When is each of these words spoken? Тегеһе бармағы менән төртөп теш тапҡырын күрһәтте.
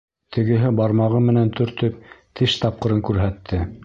Тегеһе 0.35 0.71
бармағы 0.79 1.19
менән 1.25 1.51
төртөп 1.59 1.99
теш 2.41 2.57
тапҡырын 2.63 3.05
күрһәтте. 3.11 3.61